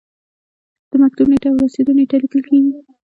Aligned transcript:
د 0.89 0.91
مکتوب 1.03 1.27
نیټه 1.31 1.47
او 1.51 1.61
رسیدو 1.63 1.91
نیټه 1.99 2.17
لیکل 2.23 2.41
کیږي. 2.47 2.71